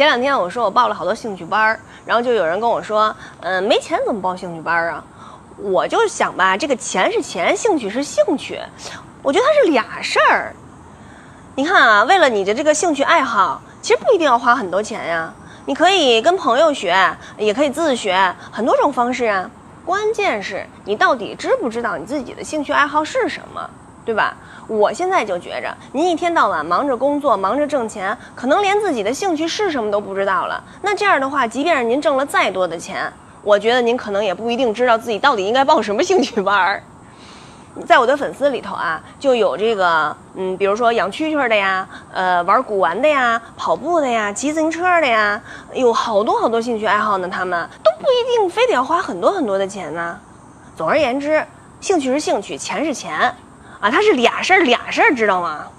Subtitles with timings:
[0.00, 5.04] 前两天我说我报了好多兴趣班儿，然后就有人跟我说，嗯，没钱怎么报兴趣班啊？
[5.58, 8.58] 我就想吧，这个钱是钱，兴趣是兴趣，
[9.22, 10.54] 我觉得它是俩事儿。
[11.54, 15.30] 你看啊，为了你的这个兴趣爱好，其实不一定要花很多钱呀。
[15.66, 16.96] 你可以跟朋友学，
[17.36, 19.50] 也可以自学，很多种方式啊。
[19.84, 23.68] 关键是你到底知不知道你自己的兴趣爱好是什么，
[24.04, 24.36] 对吧？
[24.66, 30.62] 我现在就觉着，您一天到晚忙着工作，忙着挣钱，可能连自己的兴趣是什么都不知道了。
[30.82, 36.82] 那这样的话，即便是您挣了再多的钱，我觉得您可能也不一定知道自己到底应该报什么兴趣班儿。
[37.86, 45.40] 在我的粉丝里头啊，就有这个，嗯，比如说养蛐蛐的呀，呃，玩古玩的呀，跑步的呀，骑自行车的呀，
[45.72, 47.28] 有好多好多兴趣爱好呢。
[47.28, 50.18] 他们都不一定非得要花很多很多的钱呢。
[50.76, 51.46] 总而言之，
[51.80, 53.32] 兴趣是兴趣，钱是钱，
[53.80, 55.70] 啊，它是俩事儿，俩事儿，知道吗？